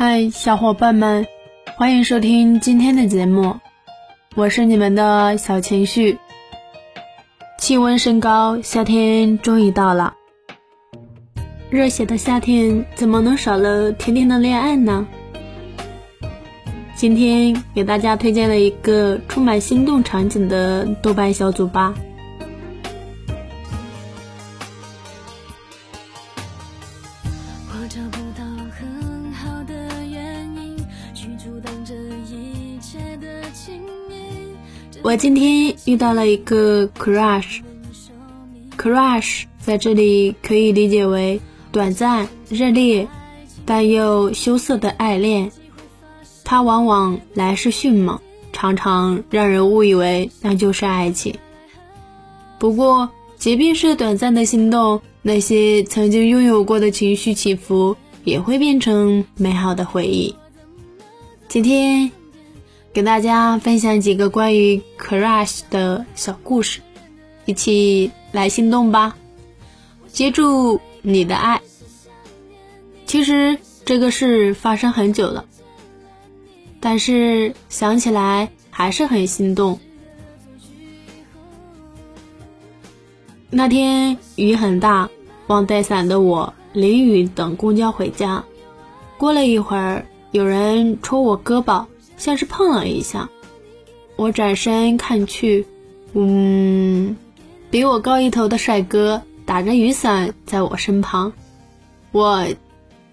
[0.00, 1.26] 嗨，小伙伴们，
[1.76, 3.56] 欢迎收听今天的节目，
[4.36, 6.18] 我是你们的小情绪。
[7.58, 10.14] 气温升高，夏天终于到了。
[11.68, 15.04] 热血的夏天怎么能少了甜甜的恋爱呢？
[16.94, 21.92] 今天给大家推荐了一个充满心动场景的豆瓣小组吧。
[35.02, 37.62] 我今天遇到了一个 crush，crush
[39.58, 43.06] 在这里可以理解为短暂、热烈
[43.64, 45.50] 但又羞涩的爱恋。
[46.44, 48.18] 它往往来势迅猛，
[48.52, 51.34] 常常让人误以为那就是爱情。
[52.58, 60.34] 不过，即便是短暂的心动，那些曾经拥有过的情绪起伏也会变成美好的回忆。
[61.46, 62.10] 今天。
[62.92, 66.80] 给大家分享几个关于 crush 的小故事，
[67.44, 69.16] 一起来心动吧！
[70.08, 71.60] 接住你的爱。
[73.06, 75.44] 其实这个事发生很久了，
[76.80, 79.78] 但是想起来还是很心动。
[83.50, 85.08] 那天雨很大，
[85.46, 88.44] 忘带伞的我淋雨等公交回家。
[89.18, 91.84] 过了一会儿，有人戳我胳膊。
[92.18, 93.28] 像是碰了一下，
[94.16, 95.66] 我转身看去，
[96.12, 97.16] 嗯，
[97.70, 101.32] 比我高一头的帅哥打着雨伞在我身旁，
[102.12, 102.46] 我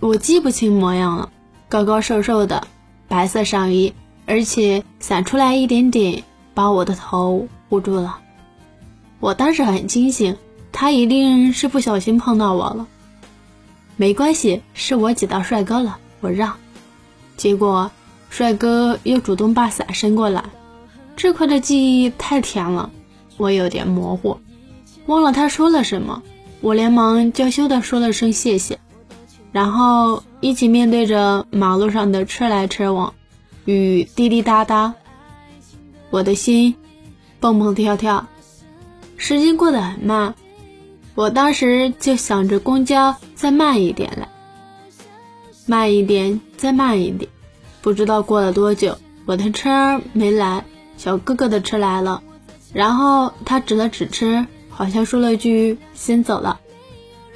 [0.00, 1.30] 我记不清模样了，
[1.68, 2.66] 高高瘦瘦的，
[3.06, 3.92] 白色上衣，
[4.26, 6.24] 而且伞出来一点点，
[6.54, 8.18] 把我的头捂住了。
[9.20, 10.36] 我当时很清醒，
[10.72, 12.86] 他一定是不小心碰到我了。
[13.96, 16.54] 没关系，是我挤到帅哥了，我让。
[17.36, 17.90] 结果。
[18.34, 20.42] 帅哥又主动把伞伸过来，
[21.14, 22.90] 这块的记忆太甜了，
[23.36, 24.40] 我有点模糊，
[25.06, 26.20] 忘了他说了什么。
[26.60, 28.80] 我连忙娇羞的说了声谢谢，
[29.52, 33.14] 然后一起面对着马路上的车来车往，
[33.66, 34.94] 雨滴滴答答，
[36.10, 36.74] 我的心
[37.38, 38.26] 蹦蹦跳跳，
[39.16, 40.34] 时间过得很慢，
[41.14, 44.28] 我当时就想着公交再慢一点来，
[45.66, 47.30] 慢一点，再慢一点。
[47.84, 48.96] 不知道过了多久，
[49.26, 50.64] 我的车没来，
[50.96, 52.22] 小哥哥的车来了，
[52.72, 56.60] 然后他指了指车，好像说了句“先走了”，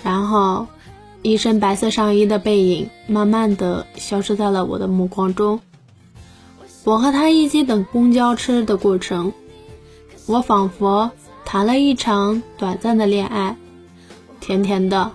[0.03, 0.67] 然后
[1.21, 5.61] 一身白色上衣的背影慢慢的消失在了我的目光中。
[6.83, 9.35] 我和他一起等公交车的过程，
[10.25, 11.11] 我仿佛
[11.45, 13.55] 谈了一场短暂的恋爱，
[14.41, 15.13] 甜甜的。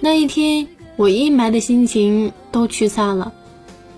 [0.00, 3.32] 那一天，我阴霾的心情都驱散了。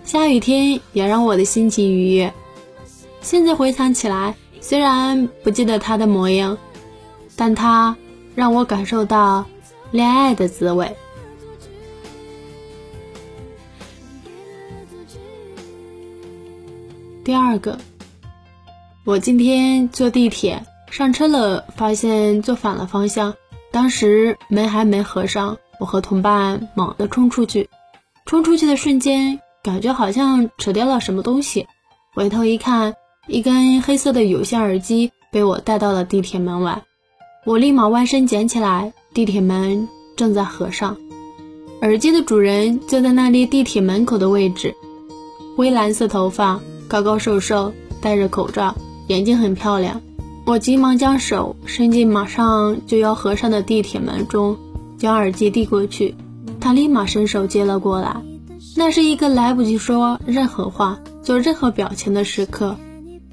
[0.08, 2.32] 下雨天也让我的心情愉悦。
[3.20, 6.56] 现在回想起来，虽然不记得他的模样，
[7.36, 7.94] 但他
[8.34, 9.44] 让我感受到
[9.90, 10.96] 恋爱的滋味。
[17.22, 17.78] 第二个，
[19.04, 23.34] 我今天坐地铁上车了，发现坐反了方向。
[23.70, 27.68] 当时门还没合上，我和同伴猛地冲出去，
[28.24, 29.42] 冲出去的瞬间。
[29.68, 31.66] 感觉好像扯掉了什么东西，
[32.14, 32.94] 回头一看，
[33.26, 36.82] 一根黑色的有线耳机被我带到了地铁门外。
[37.44, 39.86] 我立马弯身捡起来，地铁门
[40.16, 40.96] 正在合上，
[41.82, 44.74] 耳机的主人就在那里地铁门口的位置。
[45.54, 46.58] 灰蓝色头发，
[46.88, 48.74] 高高瘦瘦，戴着口罩，
[49.08, 50.00] 眼睛很漂亮。
[50.46, 54.56] 我急忙将手伸进马上就要合上的地铁门中，
[54.96, 56.14] 将耳机递过去，
[56.58, 58.16] 他立马伸手接了过来。
[58.78, 62.76] 那是一个来不及说任何话、做任何表情的时刻，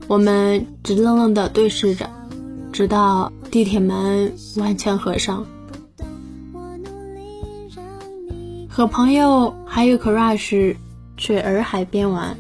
[0.08, 2.10] 我们直愣愣地对视着，
[2.72, 5.46] 直到地铁门完全合上。
[8.68, 10.76] 和朋友还有 crush
[11.16, 12.36] 去洱海边玩，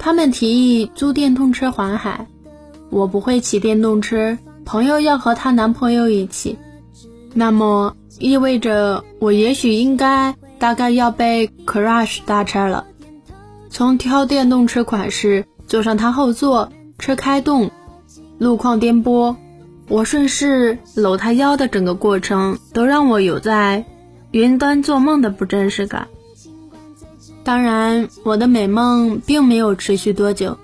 [0.00, 2.26] 他们提议租电动车环海。
[2.90, 6.58] 我不会骑电动车，朋友要和她男朋友一起，
[7.34, 10.34] 那么意味着我也许应该。
[10.58, 12.84] 大概要被 crush 搭车了。
[13.70, 17.70] 从挑电动车款式，坐上它后座，车开动，
[18.38, 19.36] 路况颠簸，
[19.88, 23.84] 我顺势搂他腰的整个过程，都让我有在
[24.32, 26.08] 云端做梦的不真实感。
[27.44, 30.58] 当然，我的美梦并没有持续多久。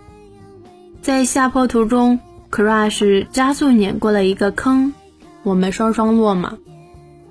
[1.02, 2.18] 在下坡途中
[2.50, 4.92] ，crush 加速碾过了一个坑，
[5.44, 6.58] 我们双双落马。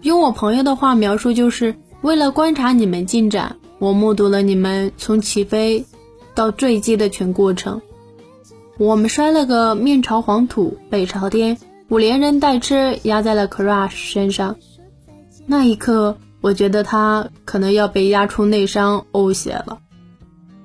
[0.02, 1.76] 用我朋友的话描述就是。
[2.04, 5.86] 为了观察你们进展，我目睹了你们从起飞
[6.36, 7.82] 到坠机的全过程。
[8.78, 11.58] 我们摔了个面朝黄土背朝天，
[11.88, 14.58] 我连人带车压在了 Crush 身上。
[15.46, 19.80] 那一刻，我觉得他可能要被压出内伤呕血了。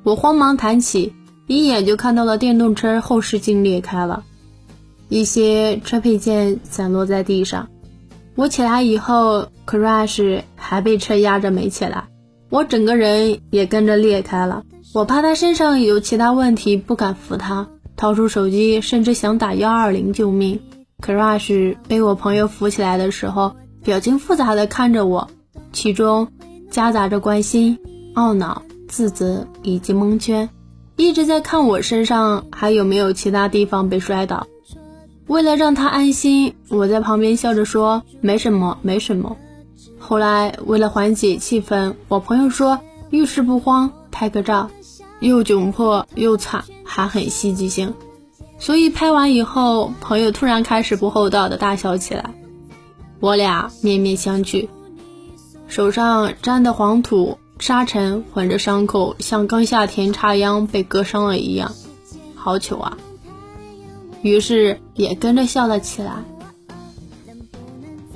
[0.03, 1.13] 我慌忙弹起，
[1.47, 4.25] 一眼就看到了电动车后视镜裂开了，
[5.09, 7.69] 一些车配件散落在地上。
[8.35, 12.05] 我起来以后，Crush 还被车压着没起来，
[12.51, 14.63] 我整个人也跟着裂开了。
[14.95, 17.69] 我怕他身上有其他问题，不敢扶他。
[17.97, 20.61] 掏出手机，甚至想打幺二零救命。
[21.05, 25.29] Crush 被我朋友扶起来的时候，表情复杂的看着我，
[25.73, 26.29] 其中
[26.71, 27.79] 夹杂着关心、
[28.15, 30.49] 懊恼、自责以及蒙圈，
[30.97, 34.47] 一直在看我身上还有没有其他地方被摔倒。
[35.29, 39.37] 为了让他安心，我在旁边笑着说：“没什么，没什么。”
[40.01, 42.81] 后来为了缓解气氛，我朋友说
[43.11, 44.71] ：“遇事不慌，拍个照。”
[45.21, 47.93] 又窘迫又惨，还很戏剧性，
[48.59, 52.33] 所以拍完以后，朋友突然开始不厚道的大笑起来。
[53.19, 54.69] 我俩面面相觑，
[55.67, 61.73] 手上沾的黄土沙尘混着伤口，像刚下田插秧被割伤了一样，
[62.37, 62.97] 好糗啊！
[64.23, 66.13] 于是也跟着笑了起来。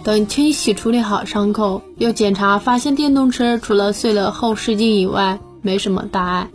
[0.05, 6.49] 等清洗处理好伤口，又检查发现电动车除了碎了后视镜以外，没什么大碍。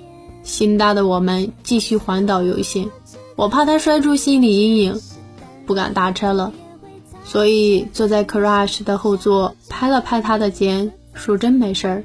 [0.44, 2.90] 心大的我们继续环岛游行，
[3.36, 5.02] 我怕他摔出心理阴影，
[5.66, 6.54] 不敢搭车了，
[7.24, 12.04] 所以坐在 Crush 的后座，拍了拍他的肩，说真没事儿。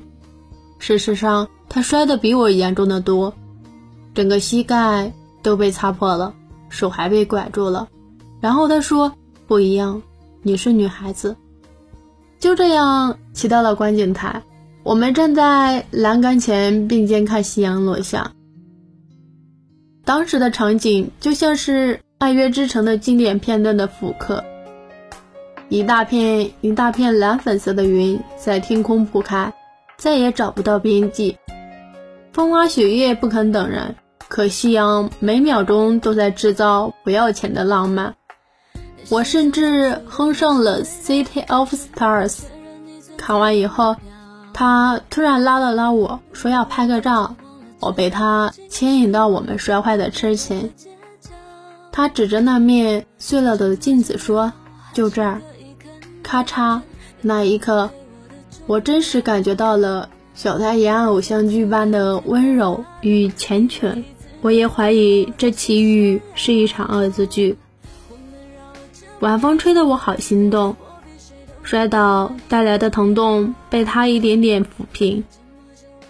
[0.78, 3.32] 事实上，他摔得比我严重的多，
[4.14, 5.12] 整个膝盖
[5.42, 6.34] 都被擦破了，
[6.72, 7.86] 手还被拐住了。
[8.40, 9.12] 然后他说
[9.46, 10.02] 不一样，
[10.42, 11.36] 你是女孩子。
[12.40, 14.42] 就这样骑到了观景台。
[14.82, 18.32] 我们站在栏杆前并肩看夕阳落下，
[20.04, 24.42] 当时的场景就像是《爱乐之城》的经典片段的复刻。
[25.68, 29.52] 一大片一大片蓝粉色的云在天空铺开，
[29.96, 31.36] 再也找不到边际。
[32.32, 33.94] 风花雪月不肯等人，
[34.32, 38.14] 可夕阳每秒钟都在制造不要钱的浪漫。
[39.10, 42.30] 我甚至哼上了《City of Stars》。
[43.18, 43.94] 看完以后。
[44.54, 47.36] 他突然拉了拉我说要拍个照，
[47.80, 50.70] 我被他牵引到我们摔坏的车前。
[51.90, 54.52] 他指着那面碎了的镜子说
[54.92, 55.40] ：“就这儿。”
[56.22, 56.80] 咔嚓，
[57.22, 57.90] 那一刻，
[58.66, 64.04] 我真实感觉到了小太阳偶像剧般的温柔与缱绻。
[64.42, 67.56] 我也怀疑这奇遇是一场恶作剧。
[69.20, 70.76] 晚风吹得我好心动。
[71.64, 75.22] 摔倒带来的疼痛被他一点点抚平，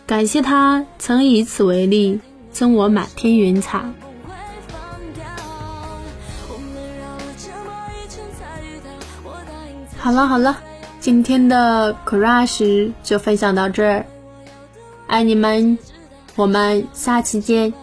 [0.07, 2.19] 感谢他曾以此为例，
[2.51, 3.85] 赠我满天云彩。
[9.99, 10.57] 好了好了，
[11.01, 14.07] 今天的 Crush 就分享到这儿，
[15.07, 15.77] 爱你们，
[16.35, 17.75] 我们下期见。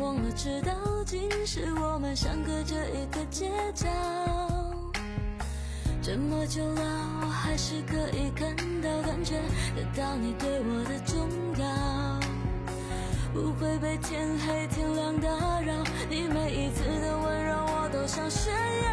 [0.00, 0.72] 忘了，知道
[1.06, 3.86] 今世我们相隔着一个街角。
[6.02, 6.82] 这么久了，
[7.22, 9.34] 我还是可以看到、感觉
[9.76, 11.28] 得到你对我的重
[11.58, 11.66] 要，
[13.32, 15.28] 不会被天黑天亮打
[15.60, 15.84] 扰。
[16.08, 18.88] 你每一次的温柔，我都想炫耀。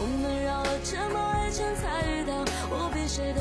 [0.00, 3.40] 我们绕了这么一圈才遇到，我比谁都